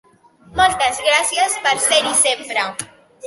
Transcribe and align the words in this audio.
Moltes 0.59 1.01
gràcies 1.09 1.59
per 1.67 1.75
ser-hi 1.83 2.17
sempre! 2.25 2.65